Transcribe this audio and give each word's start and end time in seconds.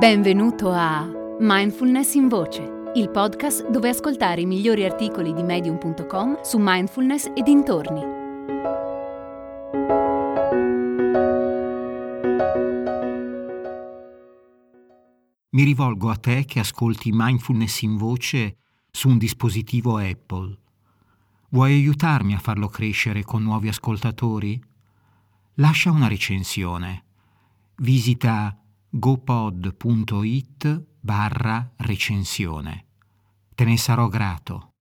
Benvenuto 0.00 0.72
a 0.72 1.06
Mindfulness 1.40 2.14
in 2.14 2.28
Voce, 2.28 2.90
il 2.94 3.10
podcast 3.10 3.68
dove 3.68 3.90
ascoltare 3.90 4.40
i 4.40 4.46
migliori 4.46 4.86
articoli 4.86 5.34
di 5.34 5.42
medium.com 5.42 6.40
su 6.40 6.56
mindfulness 6.58 7.30
e 7.34 7.42
dintorni. 7.42 8.00
Mi 15.50 15.64
rivolgo 15.64 16.08
a 16.08 16.16
te 16.16 16.46
che 16.46 16.60
ascolti 16.60 17.10
Mindfulness 17.12 17.82
in 17.82 17.98
Voce 17.98 18.56
su 18.90 19.10
un 19.10 19.18
dispositivo 19.18 19.98
Apple. 19.98 20.58
Vuoi 21.50 21.74
aiutarmi 21.74 22.32
a 22.32 22.38
farlo 22.38 22.68
crescere 22.68 23.22
con 23.22 23.42
nuovi 23.42 23.68
ascoltatori? 23.68 24.58
Lascia 25.56 25.90
una 25.90 26.08
recensione. 26.08 27.04
Visita 27.76 28.59
gopod.it 28.92 30.84
barra 30.98 31.72
recensione. 31.76 32.86
Te 33.54 33.64
ne 33.64 33.76
sarò 33.76 34.08
grato. 34.08 34.72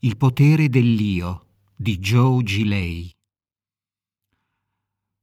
Il 0.00 0.16
potere 0.16 0.68
dell'io 0.68 1.46
di 1.76 1.98
Joe 1.98 2.42
Gilei. 2.42 3.14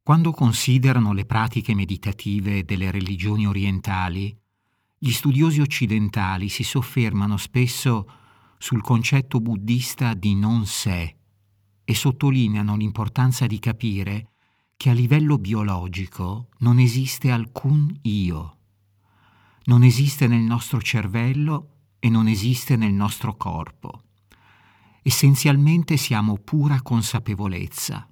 Quando 0.02 0.32
considerano 0.32 1.12
le 1.12 1.26
pratiche 1.26 1.76
meditative 1.76 2.64
delle 2.64 2.90
religioni 2.90 3.46
orientali, 3.46 4.34
gli 4.98 5.12
studiosi 5.12 5.60
occidentali 5.60 6.48
si 6.48 6.64
soffermano 6.64 7.36
spesso 7.36 8.10
sul 8.58 8.82
concetto 8.82 9.42
buddista 9.42 10.14
di 10.14 10.36
non 10.36 10.66
sé 10.66 11.18
e 11.84 11.94
sottolineano 11.94 12.78
l'importanza 12.78 13.46
di 13.46 13.60
capire 13.60 14.32
che 14.80 14.90
a 14.90 14.94
livello 14.94 15.38
biologico 15.38 16.48
non 16.60 16.80
esiste 16.80 17.32
alcun 17.32 17.94
io. 18.04 18.58
Non 19.66 19.84
esiste 19.84 20.26
nel 20.26 20.40
nostro 20.40 20.82
cervello 20.82 21.72
e 22.00 22.08
non 22.08 22.30
esiste 22.30 22.78
nel 22.78 22.94
nostro 22.94 23.36
corpo. 23.36 24.04
Essenzialmente 25.02 25.98
siamo 25.98 26.38
pura 26.38 26.82
consapevolezza. 26.82 28.08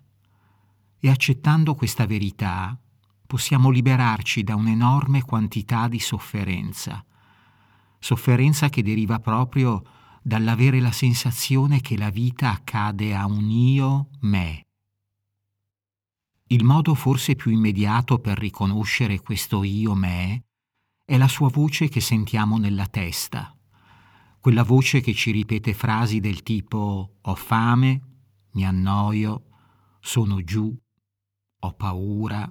E 0.99 1.09
accettando 1.09 1.73
questa 1.73 2.05
verità 2.05 2.77
possiamo 3.25 3.69
liberarci 3.69 4.43
da 4.43 4.55
un'enorme 4.55 5.21
quantità 5.21 5.87
di 5.87 5.99
sofferenza. 5.99 7.01
Sofferenza 7.97 8.67
che 8.67 8.83
deriva 8.83 9.21
proprio 9.21 9.83
dall'avere 10.21 10.81
la 10.81 10.91
sensazione 10.91 11.79
che 11.79 11.95
la 11.95 12.09
vita 12.09 12.51
accade 12.51 13.15
a 13.15 13.25
un 13.25 13.49
io 13.49 14.09
me 14.19 14.66
il 16.49 16.63
modo 16.63 16.93
forse 16.93 17.35
più 17.35 17.51
immediato 17.51 18.19
per 18.19 18.37
riconoscere 18.37 19.19
questo 19.19 19.63
io 19.63 19.93
me 19.95 20.45
è 21.03 21.17
la 21.17 21.27
sua 21.27 21.49
voce 21.49 21.89
che 21.89 21.99
sentiamo 21.99 22.57
nella 22.57 22.85
testa, 22.85 23.53
quella 24.39 24.63
voce 24.63 25.01
che 25.01 25.13
ci 25.13 25.31
ripete 25.31 25.73
frasi 25.73 26.19
del 26.19 26.43
tipo 26.43 27.17
ho 27.21 27.35
fame, 27.35 28.01
mi 28.51 28.65
annoio, 28.65 29.43
sono 29.99 30.41
giù, 30.43 30.73
ho 31.59 31.73
paura 31.73 32.49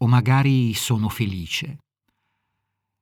o 0.00 0.06
magari 0.06 0.72
sono 0.72 1.08
felice. 1.08 1.78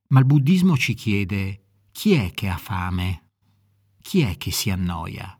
Ma 0.08 0.20
il 0.20 0.26
buddismo 0.26 0.76
ci 0.76 0.94
chiede 0.94 1.88
chi 1.92 2.14
è 2.14 2.32
che 2.32 2.48
ha 2.48 2.56
fame? 2.56 3.30
Chi 4.00 4.20
è 4.20 4.36
che 4.36 4.50
si 4.50 4.70
annoia? 4.70 5.38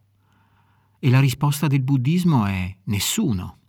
E 0.98 1.10
la 1.10 1.20
risposta 1.20 1.66
del 1.66 1.82
buddismo 1.82 2.46
è 2.46 2.76
nessuno 2.84 3.65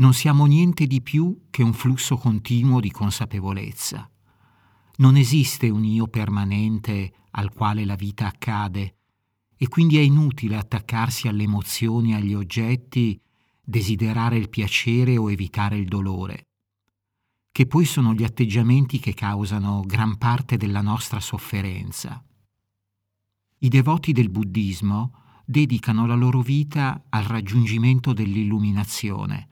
non 0.00 0.14
siamo 0.14 0.46
niente 0.46 0.86
di 0.86 1.02
più 1.02 1.46
che 1.50 1.62
un 1.62 1.74
flusso 1.74 2.16
continuo 2.16 2.80
di 2.80 2.90
consapevolezza. 2.90 4.10
Non 4.96 5.16
esiste 5.16 5.68
un 5.68 5.84
io 5.84 6.08
permanente 6.08 7.12
al 7.32 7.52
quale 7.52 7.84
la 7.84 7.96
vita 7.96 8.26
accade 8.26 8.96
e 9.56 9.68
quindi 9.68 9.98
è 9.98 10.00
inutile 10.00 10.56
attaccarsi 10.56 11.28
alle 11.28 11.42
emozioni 11.42 12.14
agli 12.14 12.32
oggetti, 12.32 13.20
desiderare 13.62 14.38
il 14.38 14.48
piacere 14.48 15.18
o 15.18 15.30
evitare 15.30 15.76
il 15.76 15.86
dolore, 15.86 16.48
che 17.52 17.66
poi 17.66 17.84
sono 17.84 18.14
gli 18.14 18.24
atteggiamenti 18.24 18.98
che 18.98 19.12
causano 19.12 19.82
gran 19.86 20.16
parte 20.16 20.56
della 20.56 20.80
nostra 20.80 21.20
sofferenza. 21.20 22.24
I 23.58 23.68
devoti 23.68 24.12
del 24.12 24.30
buddismo 24.30 25.12
dedicano 25.44 26.06
la 26.06 26.14
loro 26.14 26.40
vita 26.40 27.04
al 27.10 27.24
raggiungimento 27.24 28.14
dell'illuminazione, 28.14 29.49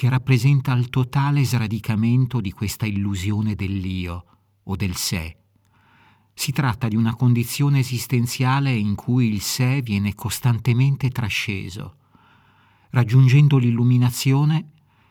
che 0.00 0.08
rappresenta 0.08 0.72
il 0.72 0.88
totale 0.88 1.44
sradicamento 1.44 2.40
di 2.40 2.52
questa 2.52 2.86
illusione 2.86 3.54
dell'io 3.54 4.24
o 4.62 4.74
del 4.74 4.96
sé. 4.96 5.36
Si 6.32 6.52
tratta 6.52 6.88
di 6.88 6.96
una 6.96 7.14
condizione 7.14 7.80
esistenziale 7.80 8.72
in 8.72 8.94
cui 8.94 9.30
il 9.30 9.42
sé 9.42 9.82
viene 9.82 10.14
costantemente 10.14 11.10
trasceso. 11.10 11.96
Raggiungendo 12.92 13.58
l'illuminazione 13.58 14.70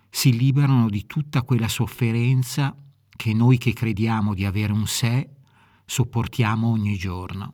si 0.10 0.36
liberano 0.36 0.90
di 0.90 1.06
tutta 1.06 1.44
quella 1.44 1.68
sofferenza 1.68 2.76
che 3.16 3.32
noi 3.32 3.60
che 3.60 3.74
crediamo 3.74 4.34
di 4.34 4.44
avere 4.44 4.74
un 4.74 4.88
sé 4.88 5.30
sopportiamo 5.86 6.68
ogni 6.68 6.98
giorno. 6.98 7.52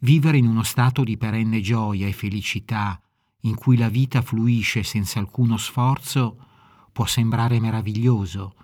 Vivere 0.00 0.36
in 0.36 0.48
uno 0.48 0.64
stato 0.64 1.04
di 1.04 1.16
perenne 1.16 1.60
gioia 1.60 2.08
e 2.08 2.12
felicità 2.12 3.00
in 3.46 3.54
cui 3.54 3.76
la 3.76 3.88
vita 3.88 4.22
fluisce 4.22 4.82
senza 4.82 5.18
alcuno 5.18 5.56
sforzo 5.56 6.44
può 6.92 7.06
sembrare 7.06 7.60
meraviglioso, 7.60 8.54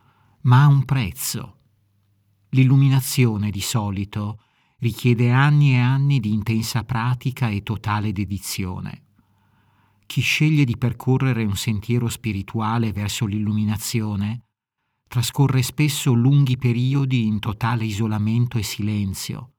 ma 0.42 0.62
ha 0.62 0.66
un 0.66 0.84
prezzo. 0.84 1.56
L'illuminazione 2.50 3.50
di 3.50 3.60
solito 3.60 4.40
richiede 4.78 5.30
anni 5.30 5.74
e 5.74 5.78
anni 5.78 6.18
di 6.18 6.32
intensa 6.32 6.84
pratica 6.84 7.48
e 7.48 7.62
totale 7.62 8.12
dedizione. 8.12 9.04
Chi 10.06 10.20
sceglie 10.20 10.64
di 10.64 10.76
percorrere 10.76 11.44
un 11.44 11.56
sentiero 11.56 12.08
spirituale 12.08 12.92
verso 12.92 13.24
l'illuminazione 13.24 14.44
trascorre 15.06 15.62
spesso 15.62 16.12
lunghi 16.12 16.56
periodi 16.56 17.26
in 17.26 17.38
totale 17.38 17.84
isolamento 17.84 18.58
e 18.58 18.62
silenzio, 18.62 19.52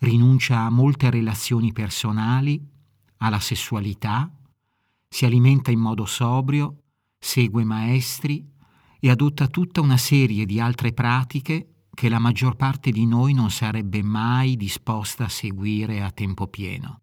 rinuncia 0.00 0.60
a 0.60 0.70
molte 0.70 1.08
relazioni 1.08 1.72
personali, 1.72 2.62
alla 3.18 3.40
sessualità, 3.40 4.30
si 5.14 5.24
alimenta 5.24 5.70
in 5.70 5.78
modo 5.78 6.06
sobrio, 6.06 6.86
segue 7.16 7.62
maestri 7.62 8.44
e 8.98 9.10
adotta 9.10 9.46
tutta 9.46 9.80
una 9.80 9.96
serie 9.96 10.44
di 10.44 10.58
altre 10.58 10.92
pratiche 10.92 11.84
che 11.94 12.08
la 12.08 12.18
maggior 12.18 12.56
parte 12.56 12.90
di 12.90 13.06
noi 13.06 13.32
non 13.32 13.48
sarebbe 13.52 14.02
mai 14.02 14.56
disposta 14.56 15.26
a 15.26 15.28
seguire 15.28 16.02
a 16.02 16.10
tempo 16.10 16.48
pieno. 16.48 17.02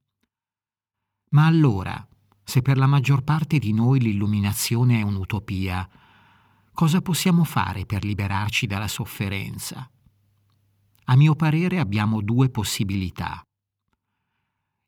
Ma 1.29 1.45
allora, 1.45 2.05
se 2.44 2.61
per 2.61 2.75
la 2.75 2.85
maggior 2.85 3.23
parte 3.23 3.59
di 3.59 3.71
noi 3.71 4.01
l'illuminazione 4.01 5.00
è 5.00 5.03
un'utopia, 5.03 5.88
cosa 6.73 7.01
possiamo 7.01 7.45
fare 7.45 7.85
per 7.85 8.03
liberarci 8.03 8.67
dalla 8.67 8.89
sofferenza? 8.89 9.89
A 11.05 11.16
mio 11.16 11.35
parere 11.35 11.79
abbiamo 11.79 12.19
due 12.19 12.50
possibilità. 12.50 13.41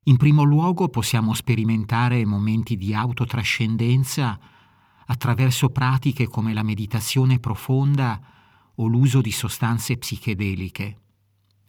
In 0.05 0.17
primo 0.17 0.43
luogo 0.43 0.89
possiamo 0.89 1.33
sperimentare 1.33 2.25
momenti 2.25 2.75
di 2.75 2.93
autotrascendenza 2.93 4.37
attraverso 5.05 5.69
pratiche 5.69 6.27
come 6.27 6.53
la 6.53 6.63
meditazione 6.63 7.39
profonda 7.39 8.19
o 8.75 8.85
l'uso 8.87 9.21
di 9.21 9.31
sostanze 9.31 9.97
psichedeliche 9.97 10.97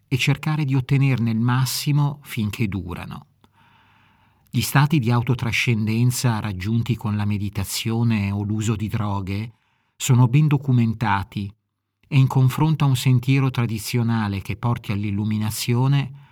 e 0.08 0.16
cercare 0.16 0.64
di 0.64 0.74
ottenerne 0.74 1.30
il 1.30 1.38
massimo 1.38 2.18
finché 2.22 2.66
durano. 2.66 3.26
Gli 4.50 4.62
stati 4.62 4.98
di 4.98 5.12
autotrascendenza 5.12 6.40
raggiunti 6.40 6.96
con 6.96 7.16
la 7.16 7.24
meditazione 7.24 8.32
o 8.32 8.42
l'uso 8.42 8.74
di 8.74 8.88
droghe 8.88 9.52
sono 9.96 10.26
ben 10.26 10.48
documentati 10.48 11.52
e 12.08 12.18
in 12.18 12.26
confronto 12.26 12.84
a 12.84 12.88
un 12.88 12.96
sentiero 12.96 13.50
tradizionale 13.50 14.42
che 14.42 14.56
porti 14.56 14.90
all'illuminazione 14.90 16.22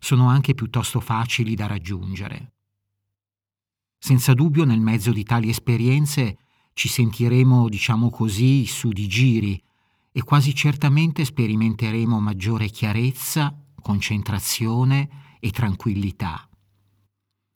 sono 0.00 0.28
anche 0.28 0.54
piuttosto 0.54 0.98
facili 0.98 1.54
da 1.54 1.66
raggiungere. 1.66 2.54
Senza 3.98 4.32
dubbio 4.32 4.64
nel 4.64 4.80
mezzo 4.80 5.12
di 5.12 5.22
tali 5.22 5.50
esperienze 5.50 6.38
ci 6.72 6.88
sentiremo, 6.88 7.68
diciamo 7.68 8.10
così, 8.10 8.66
su 8.66 8.88
di 8.88 9.06
giri 9.06 9.62
e 10.10 10.22
quasi 10.22 10.54
certamente 10.54 11.24
sperimenteremo 11.24 12.18
maggiore 12.18 12.68
chiarezza, 12.68 13.54
concentrazione 13.80 15.36
e 15.38 15.50
tranquillità. 15.50 16.48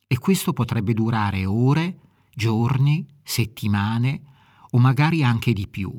E 0.06 0.18
questo 0.18 0.52
potrebbe 0.52 0.92
durare 0.92 1.46
ore, 1.46 1.98
giorni, 2.34 3.06
settimane 3.22 4.22
o 4.70 4.78
magari 4.78 5.24
anche 5.24 5.52
di 5.52 5.66
più. 5.66 5.90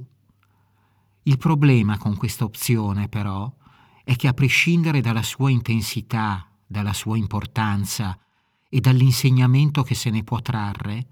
Il 1.24 1.38
problema 1.38 1.98
con 1.98 2.16
questa 2.16 2.44
opzione, 2.44 3.10
però, 3.10 3.52
è 4.06 4.16
che 4.16 4.28
a 4.28 4.34
prescindere 4.34 5.02
dalla 5.02 5.24
sua 5.24 5.50
intensità, 5.50 6.48
dalla 6.66 6.94
sua 6.94 7.18
importanza 7.18 8.18
e 8.70 8.80
dall'insegnamento 8.80 9.82
che 9.82 9.96
se 9.96 10.12
ne 10.12 10.24
può 10.24 10.42
trarre, 10.42 11.08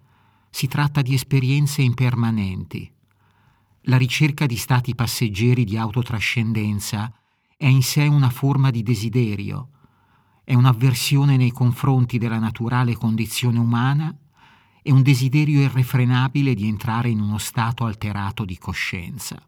si 0.51 0.67
tratta 0.67 1.01
di 1.01 1.15
esperienze 1.15 1.81
impermanenti. 1.81 2.89
La 3.87 3.97
ricerca 3.97 4.45
di 4.45 4.55
stati 4.55 4.93
passeggeri 4.93 5.63
di 5.63 5.75
autotrascendenza 5.75 7.11
è 7.57 7.65
in 7.65 7.81
sé 7.81 8.05
una 8.05 8.29
forma 8.29 8.69
di 8.69 8.83
desiderio, 8.83 9.69
è 10.43 10.53
un'avversione 10.53 11.35
nei 11.35 11.51
confronti 11.51 12.19
della 12.19 12.37
naturale 12.37 12.95
condizione 12.95 13.57
umana 13.57 14.15
e 14.83 14.91
un 14.91 15.01
desiderio 15.01 15.61
irrefrenabile 15.61 16.53
di 16.53 16.67
entrare 16.67 17.09
in 17.09 17.19
uno 17.19 17.39
stato 17.39 17.85
alterato 17.85 18.45
di 18.45 18.57
coscienza. 18.59 19.41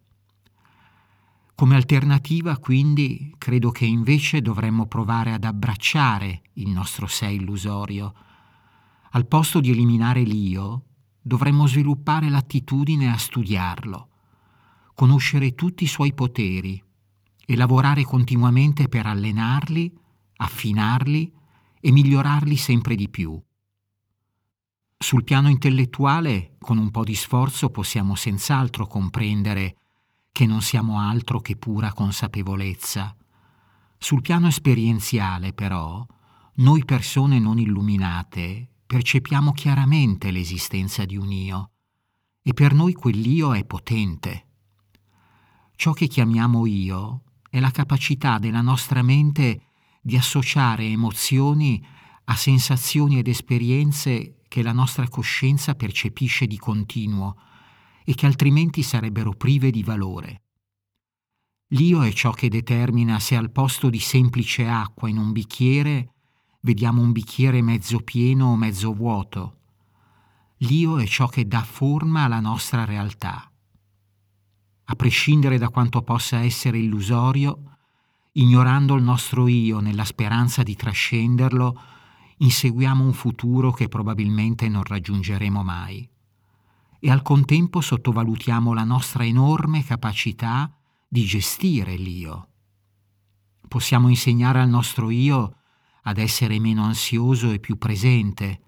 Come 1.55 1.75
alternativa, 1.75 2.57
quindi, 2.57 3.33
credo 3.37 3.71
che 3.71 3.85
invece 3.85 4.41
dovremmo 4.41 4.87
provare 4.87 5.31
ad 5.31 5.45
abbracciare 5.45 6.41
il 6.55 6.67
nostro 6.67 7.07
sé 7.07 7.27
illusorio. 7.27 8.13
Al 9.11 9.25
posto 9.25 9.61
di 9.61 9.71
eliminare 9.71 10.23
l'io, 10.23 10.83
dovremmo 11.21 11.65
sviluppare 11.65 12.27
l'attitudine 12.27 13.09
a 13.09 13.15
studiarlo, 13.15 14.09
conoscere 14.95 15.55
tutti 15.55 15.85
i 15.85 15.87
suoi 15.87 16.13
poteri 16.13 16.83
e 17.45 17.55
lavorare 17.55 18.03
continuamente 18.03 18.89
per 18.89 19.05
allenarli, 19.05 19.97
affinarli 20.35 21.31
e 21.79 21.91
migliorarli 21.91 22.57
sempre 22.57 22.95
di 22.95 23.07
più. 23.07 23.41
Sul 24.97 25.23
piano 25.23 25.47
intellettuale, 25.47 26.57
con 26.59 26.77
un 26.77 26.91
po' 26.91 27.05
di 27.05 27.15
sforzo, 27.15 27.69
possiamo 27.69 28.15
senz'altro 28.15 28.87
comprendere 28.87 29.77
che 30.35 30.45
non 30.45 30.61
siamo 30.61 30.99
altro 30.99 31.39
che 31.39 31.55
pura 31.55 31.93
consapevolezza. 31.93 33.15
Sul 33.97 34.19
piano 34.19 34.47
esperienziale, 34.47 35.53
però, 35.53 36.05
noi 36.55 36.83
persone 36.83 37.39
non 37.39 37.57
illuminate 37.57 38.67
percepiamo 38.85 39.53
chiaramente 39.53 40.31
l'esistenza 40.31 41.05
di 41.05 41.15
un 41.15 41.31
io 41.31 41.69
e 42.41 42.53
per 42.53 42.73
noi 42.73 42.91
quell'io 42.91 43.53
è 43.53 43.63
potente. 43.63 44.47
Ciò 45.77 45.93
che 45.93 46.07
chiamiamo 46.07 46.65
io 46.65 47.21
è 47.49 47.61
la 47.61 47.71
capacità 47.71 48.37
della 48.37 48.59
nostra 48.59 49.01
mente 49.03 49.67
di 50.01 50.17
associare 50.17 50.83
emozioni 50.83 51.81
a 52.25 52.35
sensazioni 52.35 53.19
ed 53.19 53.29
esperienze 53.29 54.41
che 54.49 54.61
la 54.61 54.73
nostra 54.73 55.07
coscienza 55.07 55.75
percepisce 55.75 56.45
di 56.45 56.57
continuo 56.57 57.37
e 58.05 58.13
che 58.13 58.25
altrimenti 58.25 58.83
sarebbero 58.83 59.31
prive 59.31 59.71
di 59.71 59.83
valore. 59.83 60.43
L'io 61.69 62.03
è 62.03 62.11
ciò 62.13 62.31
che 62.31 62.47
determina 62.47 63.19
se 63.19 63.35
al 63.35 63.51
posto 63.51 63.89
di 63.89 63.99
semplice 63.99 64.67
acqua 64.67 65.09
in 65.09 65.17
un 65.17 65.31
bicchiere 65.31 66.13
vediamo 66.61 67.01
un 67.01 67.11
bicchiere 67.11 67.61
mezzo 67.61 67.99
pieno 67.99 68.47
o 68.47 68.55
mezzo 68.55 68.93
vuoto. 68.93 69.57
L'io 70.59 70.99
è 70.99 71.05
ciò 71.05 71.27
che 71.27 71.47
dà 71.47 71.63
forma 71.63 72.23
alla 72.23 72.39
nostra 72.39 72.85
realtà. 72.85 73.51
A 74.85 74.95
prescindere 74.95 75.57
da 75.57 75.69
quanto 75.69 76.03
possa 76.03 76.37
essere 76.37 76.77
illusorio, 76.77 77.77
ignorando 78.33 78.95
il 78.95 79.03
nostro 79.03 79.47
io 79.47 79.79
nella 79.79 80.05
speranza 80.05 80.61
di 80.61 80.75
trascenderlo, 80.75 81.81
inseguiamo 82.37 83.03
un 83.03 83.13
futuro 83.13 83.71
che 83.71 83.87
probabilmente 83.87 84.69
non 84.69 84.83
raggiungeremo 84.83 85.63
mai. 85.63 86.07
E 86.99 87.11
al 87.11 87.21
contempo 87.21 87.81
sottovalutiamo 87.81 88.73
la 88.73 88.83
nostra 88.83 89.25
enorme 89.25 89.83
capacità 89.83 90.73
di 91.07 91.23
gestire 91.23 91.95
l'io. 91.95 92.49
Possiamo 93.67 94.09
insegnare 94.09 94.61
al 94.61 94.69
nostro 94.69 95.09
io 95.09 95.57
ad 96.03 96.17
essere 96.17 96.59
meno 96.59 96.83
ansioso 96.83 97.51
e 97.51 97.59
più 97.59 97.77
presente, 97.77 98.61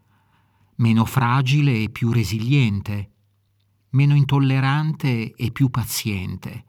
meno 0.76 1.06
fragile 1.06 1.84
e 1.84 1.90
più 1.90 2.12
resiliente, 2.12 3.12
meno 3.92 4.16
intollerante 4.16 5.34
e 5.34 5.52
più 5.52 5.70
paziente, 5.70 6.66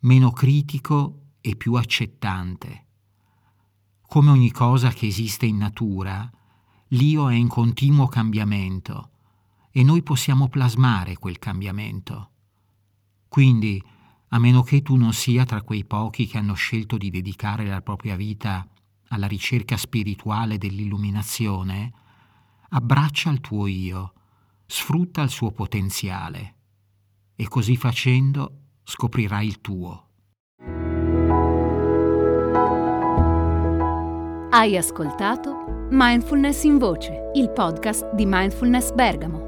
meno 0.00 0.30
critico 0.30 1.32
e 1.40 1.56
più 1.56 1.74
accettante. 1.74 2.86
Come 4.06 4.30
ogni 4.30 4.50
cosa 4.50 4.90
che 4.90 5.06
esiste 5.06 5.46
in 5.46 5.58
natura, 5.58 6.30
l'io 6.88 7.28
è 7.28 7.34
in 7.34 7.48
continuo 7.48 8.06
cambiamento 8.06 9.10
e 9.70 9.82
noi 9.82 10.02
possiamo 10.02 10.48
plasmare 10.48 11.16
quel 11.16 11.38
cambiamento. 11.38 12.30
Quindi, 13.28 13.82
a 14.28 14.38
meno 14.38 14.62
che 14.62 14.82
tu 14.82 14.96
non 14.96 15.12
sia 15.12 15.44
tra 15.44 15.62
quei 15.62 15.84
pochi 15.84 16.26
che 16.26 16.38
hanno 16.38 16.54
scelto 16.54 16.96
di 16.96 17.10
dedicare 17.10 17.66
la 17.66 17.82
propria 17.82 18.16
vita 18.16 18.66
alla 19.08 19.26
ricerca 19.26 19.76
spirituale 19.76 20.58
dell'illuminazione, 20.58 21.92
abbraccia 22.70 23.30
il 23.30 23.40
tuo 23.40 23.66
io, 23.66 24.12
sfrutta 24.66 25.22
il 25.22 25.30
suo 25.30 25.50
potenziale 25.50 26.54
e 27.34 27.48
così 27.48 27.76
facendo 27.76 28.52
scoprirai 28.84 29.46
il 29.46 29.60
tuo. 29.60 30.06
Hai 34.50 34.76
ascoltato 34.76 35.86
Mindfulness 35.90 36.64
in 36.64 36.78
Voce, 36.78 37.30
il 37.34 37.50
podcast 37.50 38.12
di 38.14 38.26
Mindfulness 38.26 38.92
Bergamo, 38.92 39.47